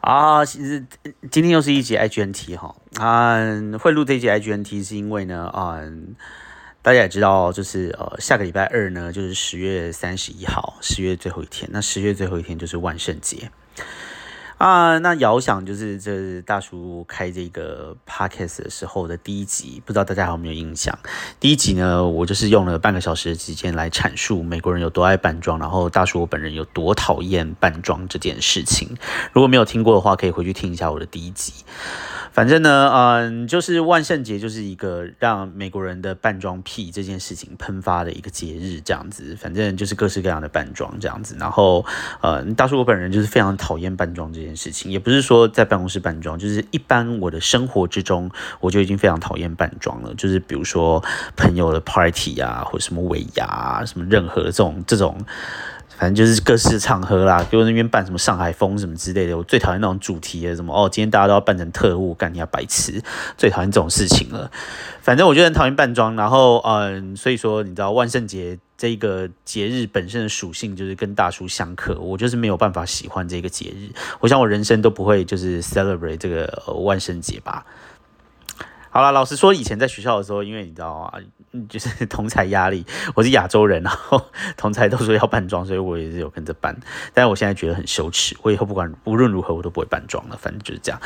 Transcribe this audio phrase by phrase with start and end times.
[0.00, 0.84] 啊，其实
[1.30, 3.38] 今天又是一节 IGNT 哈，啊，
[3.78, 5.80] 会录这一节 IGNT 是因为呢，啊，
[6.82, 13.50] 大家也知道，就是呃，下个礼拜二呢，就是十月三十一号，十月最后一天，那十月最后一天就是万圣节。
[14.62, 20.96] 啊，那遥想就是这大叔开这个 podcast 的时候的第一集，不知道大家有没有印象？
[21.40, 28.88] 第一集呢，我就是用了半个小时的时间来阐述美国人有多爱扮装，然后大叔我本人有多讨厌扮装这件事情。
[29.32, 31.52] 如果没有听过的话，可以回去听一下我的第一集。
[32.32, 39.36] 反正呢，嗯，就是万圣节就是一个让美国人的扮装癖这件事情喷发的一个节日，这样子。
[39.38, 41.36] 反正就是各式各样的扮装这样子。
[41.38, 41.84] 然后，
[42.22, 50.14] 呃，大叔我本人就是非常讨厌扮装这件事情，也不是说在办公室扮装，就是一般我的生活之中，我就已经非常讨厌扮装了。
[50.14, 51.04] 就是比如说
[51.36, 55.18] 朋友的 party 啊，或者什么尾牙，什么任何这种这种。
[56.02, 63.00] 反正就是各式场合啦，比如那边办什么上海风什么之类的，我最讨厌那种主题的，什么哦，今天大家都要扮成特务，干你要白痴，
[63.38, 64.50] 最讨厌这种事情了。
[65.00, 77.64] 反正我就很讨厌扮装，然后嗯，所以说你知道万圣节这个节日本身的属性就是跟大叔相克，我就是没有办法喜欢这个节日，我想我人生都不会就是 celebrate 这个万圣节吧。
[78.92, 81.18] 好了，老实说，以前在学校的时候，因为你知道啊，
[81.66, 84.22] 就是 同才压力，我是亚洲人，然后
[84.58, 86.78] 同才都说要扮装，所以我也是有跟着扮。
[87.14, 91.00] 但是我现在觉得很羞耻，我以后不管无论如何我都不会扮装了，反正就是这样。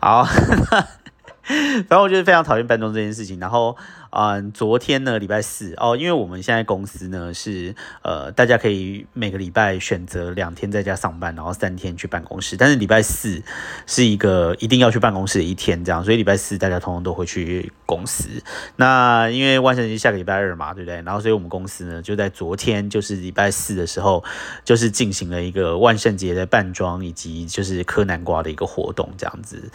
[0.00, 0.24] 好，
[1.46, 3.76] 反正我就是非常讨厌扮装这件事情，然后。
[4.10, 12.56] 嗯，昨天呢，礼拜四哦，因为我们现在公司呢是呃，大家可以每个礼拜选择两天在家上班，然后三天去办公室。
[12.56, 13.42] 但是礼拜四
[13.86, 18.28] 是一个一定要去办公室的一天，这样，所以礼拜四大家通通都会去公司。
[18.76, 21.02] 那因为万圣节下个礼拜二嘛，对不对？
[21.02, 24.24] 然后所以我们公司呢就在昨天，就是礼拜四的时候，
[24.64, 29.70] 就是进行了一个万圣节的扮装以及就是磕南瓜的一个活动，这样子。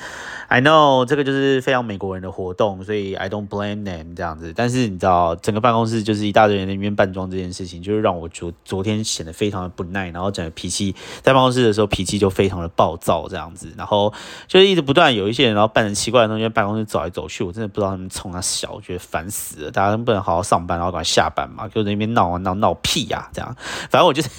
[0.47, 4.15] I know 这个就是非常美国人的活动，所以 I don't blame them。
[4.15, 14.13] 这样但是你知道，整个办公室就是一大堆人在那边扮装这件事情，就是让我昨昨天显得非常的不耐，然后整个脾气在办公室的时候脾气就非常的暴躁这样子，然后
[14.47, 23.55] 就是一直不断有一些人然后扮成奇怪的东西在办公室走来走去，我真的不知道他们冲他小，我觉得烦死了，大家不能好好上班，然后赶快下班嘛，就在那边闹啊闹闹屁呀这样，
[23.89, 24.29] 反正我就是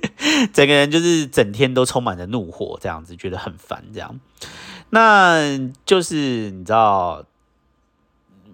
[0.52, 4.18] 整个人就是整天都充满着怒火这样子，觉得很烦这样，
[4.90, 7.24] 那就是你知道。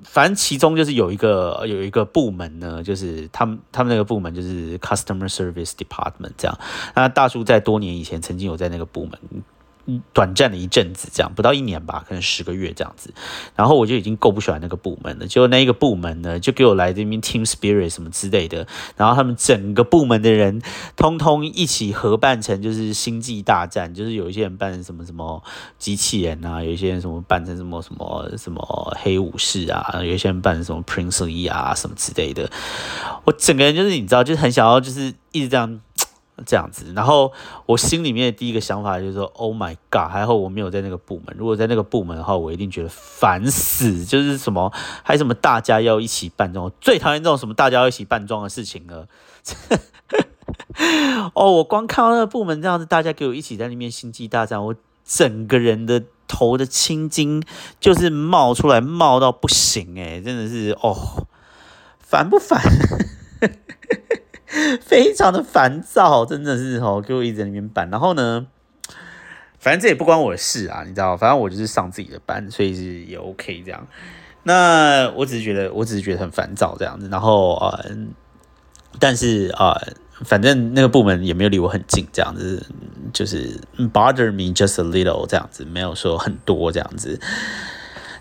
[0.05, 6.59] 反正其中就是有一个有一个部门呢，就是他们他们那个部门就是 customer service department 这样。
[6.95, 9.19] 那大叔在多年以前曾经有在那个部门。
[10.13, 13.13] 短暂的一阵子，这样不到一年吧，可能十个月这样子，
[13.55, 15.27] 然后我就已经够不喜欢那个部门了。
[15.27, 20.63] 结果那一个部门呢，就给我来这边 team spirit 什么之类的，然后他们整个部门的人
[20.97, 25.43] 通通一起合办成就是星际大战，就是有一些人扮成什么什么
[25.79, 32.51] 机器人啊，有一些人什么扮成什么什么什么黑武士啊，有一些人扮成什么 prince Lee 啊什么之类的。
[33.25, 35.81] 我整个人就是你知道，就是很想要就是一直这样。
[36.45, 37.33] 这样子，然后
[37.67, 40.11] 我心里面的第一个想法就是说，Oh my God！
[40.11, 41.35] 还好我没有在那个部门。
[41.39, 44.05] 如果在那个部门的话，我一定觉得烦死。
[44.05, 44.73] 就是什么，
[45.05, 49.07] 还什么大家要一起扮装，最讨厌这种什么大家要一起扮装的事情了。
[51.35, 54.75] 哦，我光看到那个部门这样子，大家给我一起在那边星际大战，我
[55.05, 57.43] 整个人的头的青筋
[57.79, 61.27] 就是冒出来，冒到不行哎，真的是哦，
[62.01, 62.61] 烦不烦？
[64.81, 67.91] 非常的烦躁，真的是哦，给我一直在那边办。
[67.91, 68.47] 然后呢，
[69.59, 73.87] 反正这也不关我的事啊，你知道，反正我就是上自己的班，所以是也 OK 这样。
[74.45, 77.09] 那我只是觉得，我只是觉得很烦躁这样子。
[77.11, 77.91] 然后呃，
[79.01, 79.75] 但是啊，
[80.25, 82.67] 反正那个部门也没有离我很近，这样子
[83.13, 83.61] 就是
[83.93, 87.19] bother me just a little 这样子，没有说很多这样子。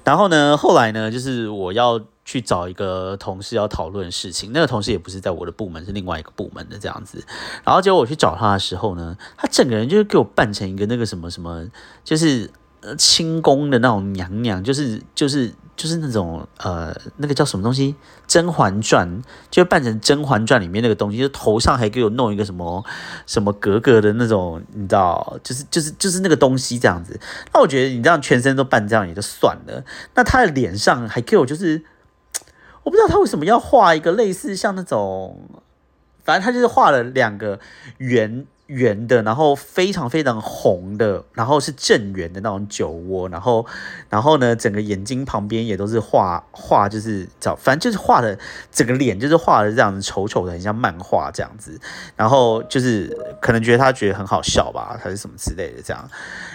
[0.04, 2.02] 然后呢，后来呢，就是我要。
[2.26, 7.24] 去找一个同事要讨论事情，那个同事也不是在我的部门，是另外一个部门的这样子。
[7.66, 11.68] 然后结果我去找他的时候呢，他整个人就是给我扮成一个那个什么什么，
[12.04, 12.50] 就是
[12.82, 17.94] 呃清宫的那种娘娘，就是就是就是那种呃那个叫什么东西
[18.26, 19.22] 《甄嬛传》，
[19.52, 22.86] 就扮成《甄嬛传》里面那个东西，就头上还给我弄一个什么
[23.28, 27.20] 什么格格的那种，你知道，就是就是就是那个东西这样子。
[27.54, 29.84] 那我觉得你这样全身都扮这样也就算了，
[30.16, 31.84] 那他的脸上还给我就是。
[32.84, 35.40] 我不知道他为什么要画一个类似像那种，
[36.24, 37.60] 反正他就是画了两个
[37.98, 43.66] 圆圆的，然后非常非常红的，然后是正圆的那种酒窝，然后，
[44.10, 48.38] 然后呢，整个眼睛旁边也都是画画，就是找反正就是画的
[48.72, 51.80] 整个脸就是画的这样子丑丑的，很像漫画这样子，
[52.16, 56.10] 然后就是可能觉得他觉得很好笑吧，还是什么之类的这样，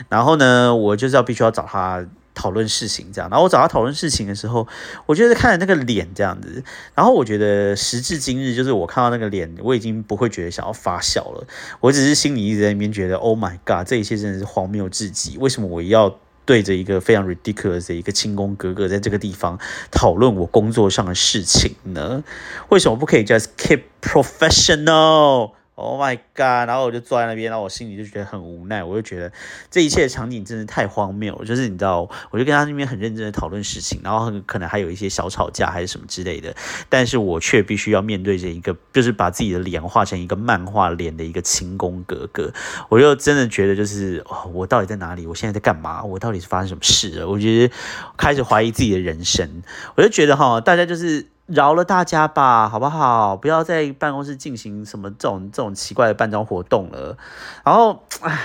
[0.08, 2.04] 然后呢，我就是要必须要找他。
[2.38, 4.68] 讨论事情这样，然后我找他讨论事情的时候，
[5.06, 6.62] 我觉得看着那个脸这样子，
[6.94, 11.44] 然后我觉得时至今日，就是我看到那个脸，我已经不会觉得想要发笑了，
[11.80, 19.58] 我只是心里一直在那边觉得，Oh my god，这一切真的是荒谬至极，为什么我要对着一个非常 ridiculous 的一个清宫哥哥在这个地方
[19.90, 22.22] 讨论我工作上的事情呢？
[22.68, 25.57] 为什么不可以 just keep professional？
[25.80, 26.66] Oh my god！
[26.66, 29.30] 然后我就坐在那边，然后我心里就觉得很无奈，我就觉得
[29.70, 31.44] 这一切场景真的太荒谬。
[31.44, 32.00] 就是你知道，
[32.32, 36.52] 我就跟他那边很认真的讨论事情，然后很可能还有一些小吵架还是什么之类的，
[36.88, 42.52] 但是我却必须要面对着一个，就是把自己的脸画成一个漫画脸的一个清宫格格，
[42.88, 45.28] 我就真的觉得就是我到底在哪里？
[45.28, 46.02] 我现在在干嘛？
[46.02, 47.28] 我到底是发生什么事了？
[47.28, 47.72] 我觉得
[48.16, 49.62] 开始怀疑自己的人生，
[49.94, 51.28] 我就觉得哈，大家就是。
[51.48, 53.36] 饶了大家吧，好不好？
[53.36, 57.16] 不要在办公室进行什么这种这种奇怪的办张活动了。
[57.64, 58.38] 然后， 唉，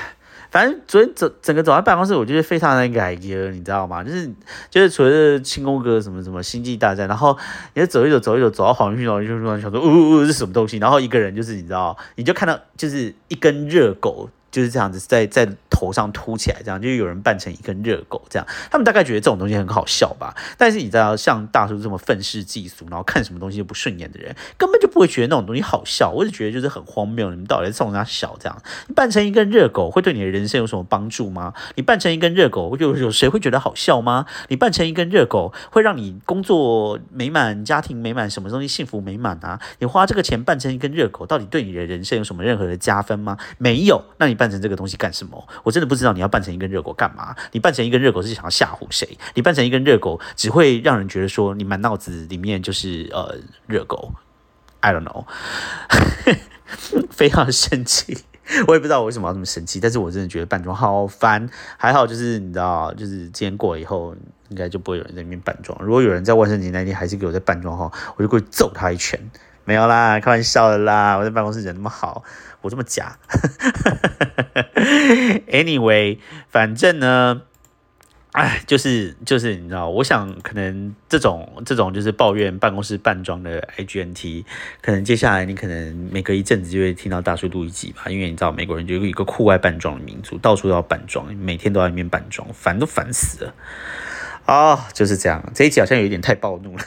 [0.50, 4.04] 反正昨天整整个走在办公室，我觉得非常的改革，你知道吗？
[4.04, 4.32] 就是
[4.70, 7.38] 就是除了轻功哥什么什么星际大战，然后
[7.74, 10.78] 你就走一走走一走走到黄旭龙，就突然想说，呜呜呜，是什么东西？
[10.78, 14.30] 然后一个人就是你知道，你就看到就是一根热狗。
[14.54, 20.36] 就是这样子，在在头上凸起来，这样就有人扮成一根热狗，这样他们大概觉得这种东西很好笑吧。
[20.60, 26.12] 但是你知道，像大叔这么愤世嫉俗，然后看什么东西都不顺眼的人，根本就不会觉得那种东西好笑。
[26.12, 28.38] 我就觉得就是很荒谬，你们到底在冲他笑？
[28.40, 31.56] 这样你扮成一根热狗，会对你的人生有什么帮助吗？
[31.74, 34.28] 你扮成一根热狗，有有谁会觉得好笑吗？
[34.50, 39.60] 你扮成一根热狗，会让你工作美满、家庭美满、什么东西幸福美满啊？
[39.80, 43.38] 你花这个钱扮成一根热狗，到底对你的人生有什么任何的加分吗？
[43.58, 44.04] 没有。
[44.20, 45.48] 那你扮成这个东西干什么？
[45.64, 47.34] 我真的不知道你要扮成一根热狗干嘛？
[47.54, 49.18] 你扮成一根热狗是想要吓唬谁？
[49.36, 53.38] 你扮成一根热狗只会让人觉得说你满脑子里面就是呃
[53.68, 54.12] 热狗。
[54.82, 55.24] I don't know，
[57.10, 58.18] 非常生气。
[58.68, 61.50] 我也不知道我为什么要这么生气，但是我真的觉得扮装好烦。
[61.78, 64.14] 还好就是你知道，就是今天过了以后，
[64.50, 65.82] 应该就不会有人在那边扮装。
[65.82, 69.18] 如果有人在万圣节那天还是给我在扮装哈，我就过去揍他一拳。
[69.66, 71.18] 没有啦，开玩笑的啦！
[71.18, 72.24] 我在办公室人那么好，
[72.62, 73.18] 我这么假。
[75.48, 76.18] Anyway，
[76.50, 77.42] 反正呢，
[78.34, 84.44] 哎，就是就是你知道，我想可能这种这种就是抱怨办公室扮装的 AGNT，
[84.82, 93.54] 可能接下来你可能每隔一阵子就会听到大叔录一集吧，因为你知道美国人就有一个酷爱扮装的民族，到处都要扮装，每天都在那边扮装，烦都烦死了。
[94.46, 96.84] 啊，就是这样，这一集好像有一点太暴怒了。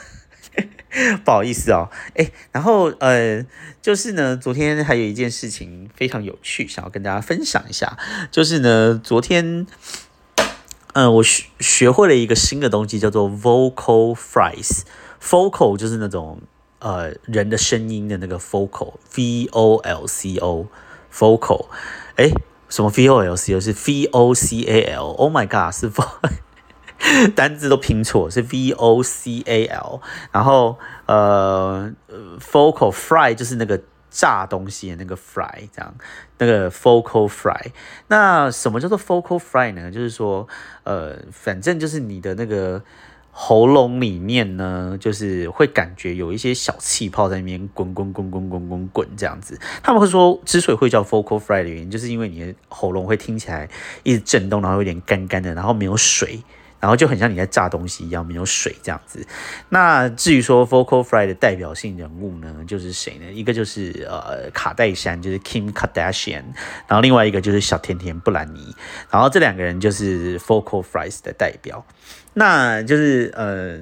[1.23, 3.45] 不好意思哦，哎，然后呃，
[3.81, 7.97] 就是呢，昨天还有一件事情非常有趣，想要跟大家分享一下，
[8.31, 9.67] 就是呢，昨天，
[10.93, 16.41] 嗯，我学学会了一个新的东西，叫做 vocal fries，vocal 就是那种
[16.79, 21.67] 呃人的声音的那个 vocal，v o l c o，vocal，
[22.15, 22.31] 哎，
[22.69, 26.05] 什么 v o l c o 是 v o c a l，Oh my god，是 vo。
[27.35, 30.01] 单字都拼错，是 V O C A L，
[30.31, 31.91] 然后呃
[32.39, 33.79] ，focal fry 就是那个
[34.09, 35.93] 炸东西的那个 fry，这样，
[36.39, 37.71] 那个 focal fry。
[38.07, 39.91] 那什么叫做 focal fry 呢？
[39.91, 40.47] 就是说，
[40.83, 42.81] 呃，反正就是你的那个
[43.31, 49.59] 喉咙里面呢，就是会感觉有一些小气泡在那边滚滚滚滚滚滚滚这样子。
[49.83, 53.69] 他们会说，之所以会叫 focal fry 的原因，就是因为你的喉咙会听起来
[54.01, 56.39] 一直震动，然后有点干干的，然后没有水。
[56.79, 59.25] 然后就很像你在炸东西一样，没有水这样子。
[59.69, 63.31] 那至于说 Vocal Fry 的代表性人物呢，就是谁呢？
[63.31, 66.43] 一个就是呃卡戴珊，就是 Kim Kardashian，
[66.87, 68.75] 然后另外一个就是小甜甜布兰妮。
[69.09, 71.85] 然后这两个人就是 Vocal Fries 的代表。
[72.33, 73.79] 那就是呃，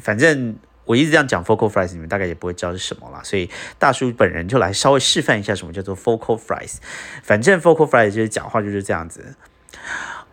[0.00, 3.20] 反正我一直这样讲 Vocal Fries，你们大概也不会知道是什么啦。
[3.22, 3.48] 所以
[3.78, 6.78] 大叔本人就来稍微示范一下什么叫做 Vocal Fries。
[7.22, 9.36] 反正 Vocal Fries 就是讲话就是这样子。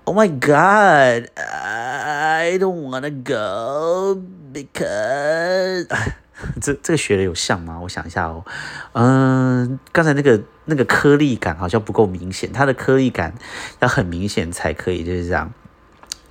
[0.10, 4.16] Oh my god, I don't wanna go
[4.54, 5.86] because
[6.62, 7.78] 这这个学的有像吗？
[7.82, 8.46] 我想一下哦，
[8.94, 13.34] 嗯，刚才那个那个颗粒感好像不够明显，它的颗粒感
[13.80, 15.52] 要很明显才可以，就是这样。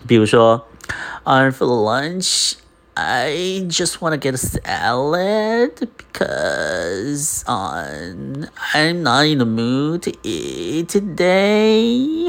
[0.08, 0.66] 比如说
[1.24, 2.54] ，I'm for lunch,
[2.98, 10.12] I just want to get a salad because um, I'm not in the mood to
[10.22, 12.26] eat today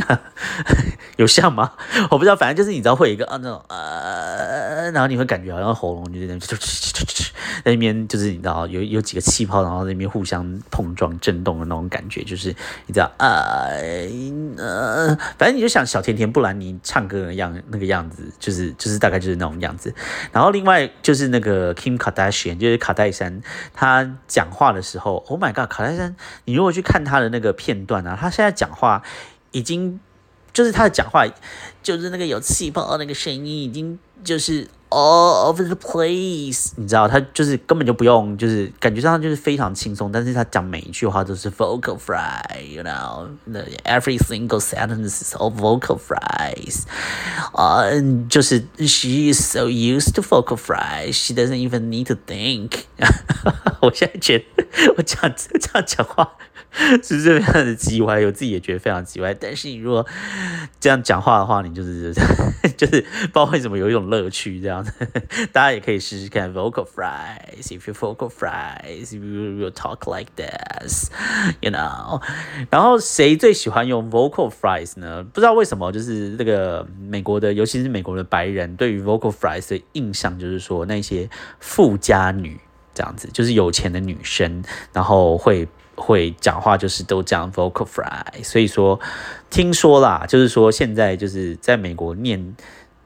[1.15, 1.71] 有像吗？
[2.11, 6.39] 我不知道，反正就是你知道会有一个啊那种呃，然后你会感觉好像喉咙就在那
[7.63, 12.49] 在那边就是你知道有有几个气泡，然后那边互相碰撞震动的那种感觉，就是
[12.85, 13.79] 你知道呃
[14.57, 19.91] 呃，反正你就想小甜甜布兰妮唱歌的样那个样子，就是就是大概就是那种样子。
[20.31, 23.41] 然后另外就是那个 Kim Kardashian，就是卡戴珊，
[23.73, 29.03] 她讲话的时候，Oh my God，卡戴珊，你如果去看她的那个片段啊，她现在讲话
[29.51, 29.99] 已经。
[30.53, 31.23] 就是他的讲话，
[31.83, 46.82] 就是那个有气泡那个声音，已经就是 all over the place，你知道，他就是根本就不用，就是感觉上就是非常轻松，但是他讲每一句话都是 vocal fry，you know，the every single sentence is all vocal fries，
[47.54, 47.84] 啊，
[48.28, 52.82] 就是 she is so used to vocal fries，she doesn't even need to think，
[53.80, 54.44] 我现在觉得
[54.96, 56.36] 我这样这样讲话。
[57.01, 59.33] 是这样的叽歪，我自己也觉得非常叽歪。
[59.33, 60.05] 但是你如果
[60.79, 62.13] 这样讲话的话，你就是
[62.77, 64.91] 就是不知道为什么有一种乐趣这样子。
[65.51, 72.21] 大家也可以试试看 vocal fries，if you vocal fries，if you will talk like this，you know。
[72.69, 75.23] 然后谁最喜欢用 vocal fries 呢？
[75.23, 81.29] 不知道为什么，就是这个美国的，尤其是美国的白人，对于 vocal fries 的印象就是说那些
[81.59, 82.59] 富家女
[82.93, 85.67] 这样子，就是有钱的女生，然后会。
[85.97, 88.97] 会讲话就是都讲 vocal fry，所以说
[89.49, 92.55] 听说啦，就是说现在就是在美国念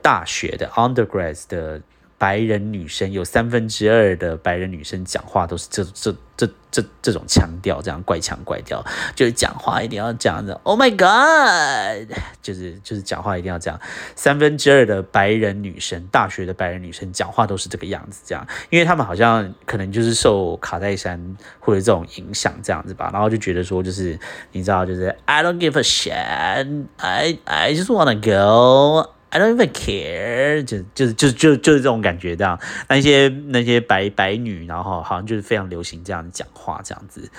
[0.03, 1.81] 大学的 undergrads 的。
[2.21, 8.85] 白人女生有三分之二的白人女生讲话都是这这这这这种腔调，这样怪腔怪调，
[9.15, 10.53] 就是讲话一定要这样的。
[10.61, 13.79] Oh my god，就是就是讲话一定要这样。
[14.15, 21.19] 三分之二的白人女生，大学的白人女生讲话都是这个样子，这样，因为他们好像可能就是受卡戴珊
[21.59, 24.19] 或者这种影响这样子吧，然后就觉得说就是
[24.51, 29.09] 你知道，就是 I don't give a shit，I I just wanna go。
[29.31, 32.59] I don't even care，就就是就就就是这种感觉这样。
[32.87, 37.29] 那些那些白白女，然后好像就是非常流行这样讲话这样子。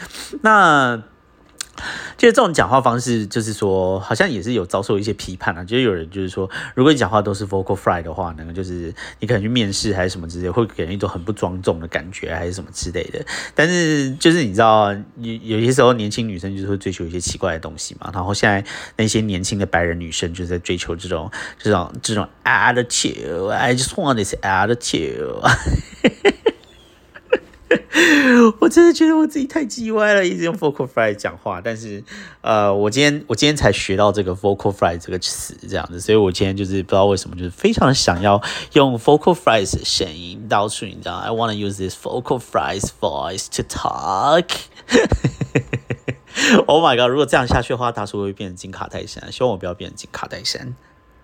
[0.43, 1.01] 那。
[2.17, 5.65] 就是这种讲话方式，就是说，好像也是有遭受一些批判啊。
[5.65, 13.25] 就是有人就是说，如果你讲话都是 vocal fry 的话呢，就是你可能去面试还是什么之类，会给人一种很不庄重的感觉，还是什么之类的。
[13.55, 18.11] 但是就是你知道，有有些时候年轻女生就是会追求一些奇怪的东西嘛。
[18.13, 18.65] 然后现在
[18.97, 23.49] 那些年轻的白人女生就是在追求这种这种这种 attitude。
[23.49, 25.41] I just want this attitude。
[28.73, 31.61] 真的觉得我自己太叽歪了，一直用 vocal fry 讲话。
[31.61, 32.03] 但是，
[32.41, 38.41] 呃，我今天我今天才学到这个 vocal fry 这个词，这样子，所以我今天就是不知道为什么，就是非常想要
[38.73, 44.47] 用 vocal fries 的声音，到处你知道，I want to use this vocal fries voice to talk。
[46.67, 47.11] Oh my god！
[47.11, 49.31] 如果这样下去的话，大叔会变成金卡戴珊。
[49.31, 50.75] 希望我不要变成金卡戴珊。